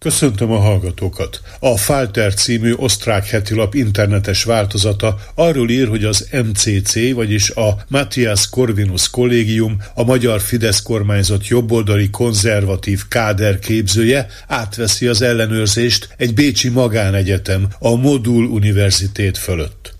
Köszöntöm 0.00 0.50
a 0.50 0.58
hallgatókat! 0.58 1.40
A 1.60 1.76
Falter 1.76 2.34
című 2.34 2.72
osztrák 2.72 3.26
hetilap 3.26 3.74
internetes 3.74 4.44
változata 4.44 5.18
arról 5.34 5.70
ír, 5.70 5.88
hogy 5.88 6.04
az 6.04 6.28
MCC, 6.32 7.12
vagyis 7.14 7.50
a 7.50 7.84
Matthias 7.88 8.48
Corvinus 8.48 9.10
Kollégium, 9.10 9.76
a 9.94 10.04
magyar 10.04 10.40
Fidesz 10.40 10.82
kormányzat 10.82 11.46
jobboldali 11.46 12.10
konzervatív 12.10 13.08
káder 13.08 13.58
képzője 13.58 14.26
átveszi 14.46 15.06
az 15.06 15.22
ellenőrzést 15.22 16.08
egy 16.16 16.34
bécsi 16.34 16.68
magánegyetem, 16.68 17.68
a 17.78 17.94
Modul 17.94 18.44
Universitét 18.44 19.38
fölött. 19.38 19.97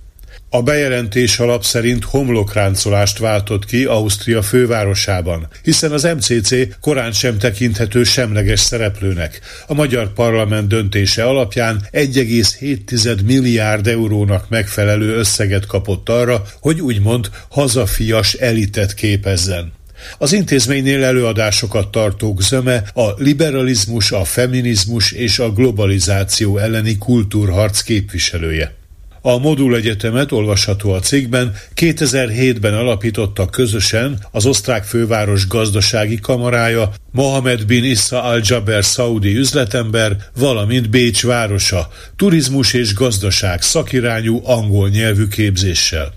A 0.50 0.62
bejelentés 0.62 1.38
alap 1.38 1.64
szerint 1.64 2.04
homlokráncolást 2.04 3.18
váltott 3.18 3.64
ki 3.64 3.84
Ausztria 3.84 4.42
fővárosában, 4.42 5.48
hiszen 5.62 5.92
az 5.92 6.02
MCC 6.02 6.80
korán 6.80 7.12
sem 7.12 7.38
tekinthető 7.38 8.04
semleges 8.04 8.60
szereplőnek. 8.60 9.40
A 9.66 9.74
magyar 9.74 10.12
parlament 10.12 10.68
döntése 10.68 11.24
alapján 11.24 11.88
1,7 11.92 13.24
milliárd 13.24 13.86
eurónak 13.86 14.48
megfelelő 14.48 15.16
összeget 15.16 15.66
kapott 15.66 16.08
arra, 16.08 16.42
hogy 16.60 16.80
úgymond 16.80 17.30
hazafias 17.48 18.32
elitet 18.34 18.94
képezzen. 18.94 19.72
Az 20.18 20.32
intézménynél 20.32 21.04
előadásokat 21.04 21.90
tartók 21.90 22.42
zöme 22.42 22.82
a 22.94 23.10
liberalizmus, 23.16 24.12
a 24.12 24.24
feminizmus 24.24 25.12
és 25.12 25.38
a 25.38 25.52
globalizáció 25.52 26.58
elleni 26.58 26.98
kultúrharc 26.98 27.80
képviselője. 27.80 28.77
A 29.20 29.38
Modul 29.38 29.76
Egyetemet 29.76 30.32
olvasható 30.32 30.92
a 30.92 31.00
cikkben 31.00 31.54
2007-ben 31.74 32.74
alapította 32.74 33.46
közösen 33.46 34.18
az 34.30 34.46
osztrák 34.46 34.84
főváros 34.84 35.46
gazdasági 35.46 36.18
kamarája, 36.18 36.92
Mohamed 37.10 37.66
bin 37.66 37.84
Issa 37.84 38.22
al-Jaber 38.22 38.84
szaudi 38.84 39.36
üzletember, 39.36 40.16
valamint 40.36 40.90
Bécs 40.90 41.24
városa, 41.24 41.88
turizmus 42.16 42.72
és 42.72 42.94
gazdaság 42.94 43.62
szakirányú 43.62 44.40
angol 44.44 44.88
nyelvű 44.88 45.26
képzéssel. 45.26 46.12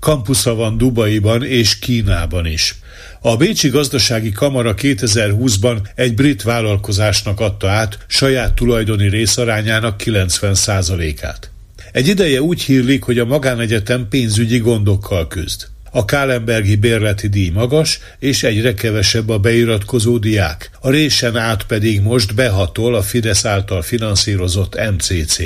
Kampusza 0.00 0.54
van 0.54 0.76
Dubaiban 0.76 1.44
és 1.44 1.78
Kínában 1.78 2.46
is. 2.46 2.74
A 3.20 3.36
Bécsi 3.36 3.68
Gazdasági 3.68 4.32
Kamara 4.32 4.74
2020-ban 4.76 5.76
egy 5.94 6.14
brit 6.14 6.42
vállalkozásnak 6.42 7.40
adta 7.40 7.68
át 7.68 7.98
saját 8.06 8.54
tulajdoni 8.54 9.08
részarányának 9.08 10.02
90%-át. 10.04 11.53
Egy 11.94 12.08
ideje 12.08 12.42
úgy 12.42 12.62
hírlik, 12.62 13.02
hogy 13.02 13.18
a 13.18 13.24
magánegyetem 13.24 14.08
pénzügyi 14.08 14.58
gondokkal 14.58 15.26
küzd. 15.26 15.66
A 15.90 16.04
Kálenbergi 16.04 16.76
bérleti 16.76 17.28
díj 17.28 17.48
magas, 17.50 17.98
és 18.18 18.42
egyre 18.42 18.74
kevesebb 18.74 19.28
a 19.28 19.38
beiratkozó 19.38 20.18
diák. 20.18 20.70
A 20.80 20.90
résen 20.90 21.36
át 21.36 21.62
pedig 21.62 22.00
most 22.00 22.34
behatol 22.34 22.94
a 22.94 23.02
Fidesz 23.02 23.44
által 23.44 23.82
finanszírozott 23.82 24.80
MCC. 24.90 25.38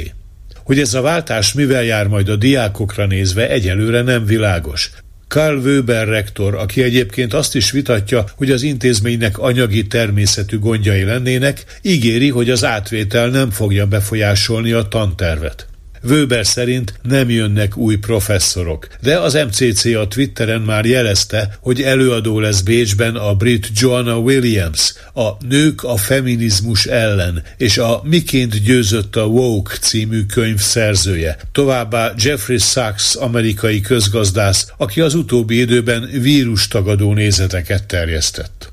Hogy 0.64 0.78
ez 0.78 0.94
a 0.94 1.00
váltás 1.00 1.52
mivel 1.52 1.84
jár 1.84 2.06
majd 2.06 2.28
a 2.28 2.36
diákokra 2.36 3.06
nézve, 3.06 3.48
egyelőre 3.48 4.02
nem 4.02 4.24
világos. 4.24 4.90
Karl 5.26 5.56
Wöber 5.56 6.08
rektor, 6.08 6.54
aki 6.54 6.82
egyébként 6.82 7.34
azt 7.34 7.54
is 7.54 7.70
vitatja, 7.70 8.24
hogy 8.36 8.50
az 8.50 8.62
intézménynek 8.62 9.38
anyagi 9.38 9.86
természetű 9.86 10.58
gondjai 10.58 11.02
lennének, 11.02 11.64
ígéri, 11.82 12.30
hogy 12.30 12.50
az 12.50 12.64
átvétel 12.64 13.28
nem 13.28 13.50
fogja 13.50 13.86
befolyásolni 13.86 14.72
a 14.72 14.82
tantervet. 14.82 15.66
Wöber 16.02 16.46
szerint 16.46 16.94
nem 17.02 17.30
jönnek 17.30 17.76
új 17.76 17.96
professzorok, 17.96 18.88
de 19.00 19.18
az 19.18 19.34
MCC 19.34 19.84
a 19.84 20.08
Twitteren 20.08 20.60
már 20.60 20.84
jelezte, 20.84 21.58
hogy 21.60 21.82
előadó 21.82 22.40
lesz 22.40 22.60
Bécsben 22.60 23.16
a 23.16 23.34
brit 23.34 23.68
Joanna 23.74 24.18
Williams, 24.18 24.94
a 25.14 25.28
Nők 25.48 25.82
a 25.82 25.96
feminizmus 25.96 26.86
ellen, 26.86 27.42
és 27.56 27.78
a 27.78 28.00
Miként 28.04 28.62
győzött 28.62 29.16
a 29.16 29.24
Woke 29.24 29.76
című 29.80 30.26
könyv 30.26 30.58
szerzője. 30.58 31.36
Továbbá 31.52 32.12
Jeffrey 32.16 32.58
Sachs, 32.58 33.14
amerikai 33.14 33.80
közgazdász, 33.80 34.72
aki 34.76 35.00
az 35.00 35.14
utóbbi 35.14 35.60
időben 35.60 36.08
vírustagadó 36.12 37.12
nézeteket 37.14 37.86
terjesztett. 37.86 38.72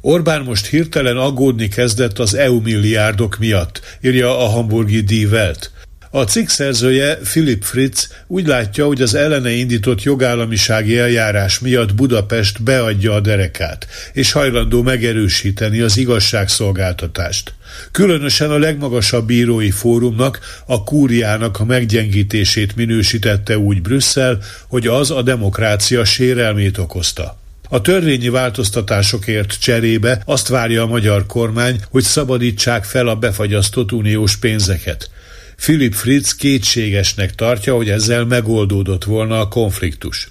Orbán 0.00 0.42
most 0.42 0.66
hirtelen 0.66 1.16
aggódni 1.16 1.68
kezdett 1.68 2.18
az 2.18 2.34
EU 2.34 2.60
milliárdok 2.60 3.38
miatt, 3.38 3.80
írja 4.00 4.38
a 4.38 4.46
hamburgi 4.46 5.00
Die 5.00 5.26
Welt. 5.26 5.70
A 6.16 6.24
cikk 6.24 6.48
szerzője 6.48 7.16
Philip 7.16 7.64
Fritz 7.64 8.08
úgy 8.26 8.46
látja, 8.46 8.86
hogy 8.86 9.02
az 9.02 9.14
ellene 9.14 9.50
indított 9.50 10.02
jogállamisági 10.02 10.98
eljárás 10.98 11.58
miatt 11.58 11.94
Budapest 11.94 12.62
beadja 12.62 13.12
a 13.12 13.20
derekát, 13.20 13.86
és 14.12 14.32
hajlandó 14.32 14.82
megerősíteni 14.82 15.80
az 15.80 15.96
igazságszolgáltatást. 15.96 17.54
Különösen 17.90 18.50
a 18.50 18.58
legmagasabb 18.58 19.26
bírói 19.26 19.70
fórumnak, 19.70 20.40
a 20.66 20.84
kúriának 20.84 21.60
a 21.60 21.64
meggyengítését 21.64 22.76
minősítette 22.76 23.58
úgy 23.58 23.82
Brüsszel, 23.82 24.38
hogy 24.68 24.86
az 24.86 25.10
a 25.10 25.22
demokrácia 25.22 26.04
sérelmét 26.04 26.78
okozta. 26.78 27.38
A 27.68 27.80
törvényi 27.80 28.28
változtatásokért 28.28 29.60
cserébe 29.60 30.22
azt 30.24 30.48
várja 30.48 30.82
a 30.82 30.86
magyar 30.86 31.26
kormány, 31.26 31.80
hogy 31.90 32.02
szabadítsák 32.02 32.84
fel 32.84 33.08
a 33.08 33.16
befagyasztott 33.16 33.92
uniós 33.92 34.36
pénzeket. 34.36 35.10
Philip 35.56 35.94
Fritz 35.94 36.34
kétségesnek 36.34 37.34
tartja, 37.34 37.74
hogy 37.74 37.90
ezzel 37.90 38.24
megoldódott 38.24 39.04
volna 39.04 39.40
a 39.40 39.48
konfliktus. 39.48 40.30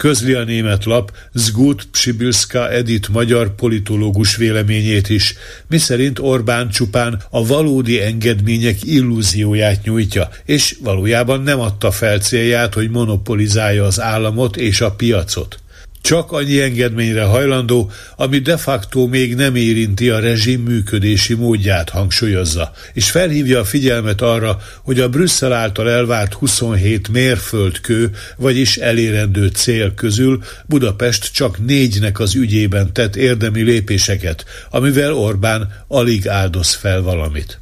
Közli 0.00 0.32
a 0.32 0.44
német 0.44 0.84
lap 0.84 1.12
Zgut 1.32 1.86
Psibilska 1.90 2.70
Edit 2.70 3.08
magyar 3.08 3.54
politológus 3.54 4.36
véleményét 4.36 5.08
is, 5.08 5.34
miszerint 5.68 6.18
Orbán 6.18 6.68
csupán 6.68 7.22
a 7.30 7.46
valódi 7.46 8.00
engedmények 8.00 8.84
illúzióját 8.84 9.84
nyújtja, 9.84 10.28
és 10.44 10.76
valójában 10.82 11.42
nem 11.42 11.60
adta 11.60 11.90
fel 11.90 12.18
célját, 12.18 12.74
hogy 12.74 12.90
monopolizálja 12.90 13.84
az 13.84 14.00
államot 14.00 14.56
és 14.56 14.80
a 14.80 14.90
piacot. 14.90 15.58
Csak 16.02 16.32
annyi 16.32 16.60
engedményre 16.60 17.22
hajlandó, 17.22 17.90
ami 18.16 18.38
de 18.38 18.56
facto 18.56 19.06
még 19.06 19.34
nem 19.34 19.54
érinti 19.54 20.08
a 20.08 20.18
rezsim 20.18 20.62
működési 20.62 21.34
módját, 21.34 21.90
hangsúlyozza, 21.90 22.72
és 22.92 23.10
felhívja 23.10 23.60
a 23.60 23.64
figyelmet 23.64 24.20
arra, 24.20 24.58
hogy 24.82 25.00
a 25.00 25.08
Brüsszel 25.08 25.52
által 25.52 25.90
elvárt 25.90 26.34
27 26.34 27.08
mérföldkő, 27.08 28.10
vagyis 28.36 28.76
elérendő 28.76 29.46
cél 29.46 29.94
közül 29.94 30.42
Budapest 30.66 31.32
csak 31.32 31.66
négynek 31.66 32.18
az 32.18 32.34
ügyében 32.34 32.92
tett 32.92 33.16
érdemi 33.16 33.62
lépéseket, 33.62 34.44
amivel 34.70 35.12
Orbán 35.12 35.84
alig 35.88 36.28
áldoz 36.28 36.74
fel 36.74 37.02
valamit. 37.02 37.60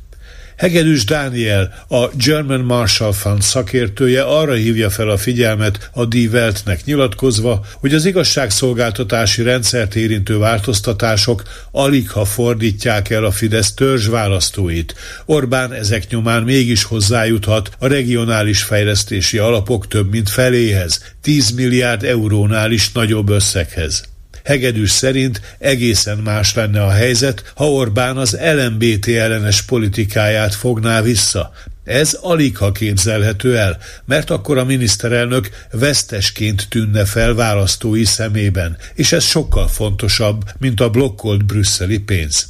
Hegedűs 0.58 1.04
Dániel, 1.04 1.84
a 1.88 2.06
German 2.14 2.60
Marshall 2.60 3.12
Fund 3.12 3.42
szakértője 3.42 4.22
arra 4.22 4.52
hívja 4.52 4.90
fel 4.90 5.08
a 5.08 5.16
figyelmet 5.16 5.90
a 5.92 6.04
Die 6.04 6.28
Weltnek 6.28 6.84
nyilatkozva, 6.84 7.64
hogy 7.74 7.94
az 7.94 8.04
igazságszolgáltatási 8.04 9.42
rendszert 9.42 9.94
érintő 9.94 10.38
változtatások 10.38 11.42
alig 11.70 12.10
ha 12.10 12.24
fordítják 12.24 13.10
el 13.10 13.24
a 13.24 13.30
Fidesz 13.30 13.74
törzs 13.74 14.06
választóit. 14.06 14.94
Orbán 15.24 15.72
ezek 15.72 16.08
nyomán 16.10 16.42
mégis 16.42 16.84
hozzájuthat 16.84 17.70
a 17.78 17.86
regionális 17.86 18.62
fejlesztési 18.62 19.38
alapok 19.38 19.88
több 19.88 20.10
mint 20.10 20.28
feléhez, 20.28 21.14
10 21.22 21.50
milliárd 21.50 22.04
eurónál 22.04 22.70
is 22.70 22.92
nagyobb 22.92 23.28
összeghez. 23.28 24.17
Hegedűs 24.48 24.90
szerint 24.90 25.40
egészen 25.58 26.18
más 26.18 26.54
lenne 26.54 26.84
a 26.84 26.90
helyzet, 26.90 27.52
ha 27.54 27.70
Orbán 27.70 28.16
az 28.16 28.38
LMBT 28.56 29.08
ellenes 29.08 29.62
politikáját 29.62 30.54
fogná 30.54 31.02
vissza. 31.02 31.52
Ez 31.84 32.18
alig 32.20 32.56
ha 32.56 32.72
képzelhető 32.72 33.58
el, 33.58 33.78
mert 34.04 34.30
akkor 34.30 34.58
a 34.58 34.64
miniszterelnök 34.64 35.48
vesztesként 35.72 36.66
tűnne 36.68 37.04
fel 37.04 37.34
választói 37.34 38.04
szemében, 38.04 38.76
és 38.94 39.12
ez 39.12 39.24
sokkal 39.24 39.68
fontosabb, 39.68 40.44
mint 40.58 40.80
a 40.80 40.90
blokkolt 40.90 41.44
brüsszeli 41.44 41.98
pénz. 41.98 42.48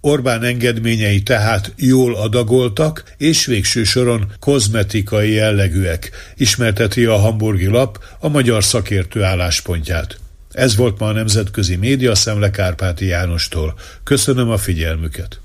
Orbán 0.00 0.42
engedményei 0.42 1.22
tehát 1.22 1.72
jól 1.76 2.16
adagoltak, 2.16 3.04
és 3.16 3.46
végső 3.46 3.84
soron 3.84 4.32
kozmetikai 4.38 5.32
jellegűek, 5.32 6.10
ismerteti 6.36 7.04
a 7.04 7.16
hamburgi 7.16 7.66
lap 7.66 8.04
a 8.18 8.28
magyar 8.28 8.64
szakértő 8.64 9.22
álláspontját. 9.22 10.18
Ez 10.50 10.76
volt 10.76 10.98
ma 10.98 11.06
a 11.06 11.12
Nemzetközi 11.12 11.76
Média 11.76 12.14
Szemle 12.14 12.50
Kárpáti 12.50 13.06
Jánostól. 13.06 13.74
Köszönöm 14.02 14.50
a 14.50 14.56
figyelmüket. 14.56 15.40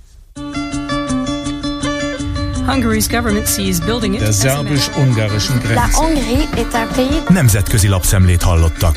Hungary's 2.67 3.07
government 3.09 3.47
sees 3.47 3.79
building 3.79 4.13
it 4.13 4.19
Der 4.19 4.29
matter 4.29 4.49
szerbus-ungarischen 4.49 5.55
La 5.55 5.61
Grenze. 5.61 5.97
Hongrie 5.97 6.47
est 6.55 6.73
un 6.73 6.87
pays 6.95 7.23
Nemzetközi 7.29 7.87
lapszemlét 7.87 8.41
hallottak. 8.41 8.95